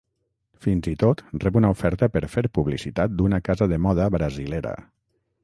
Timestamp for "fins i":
0.65-0.93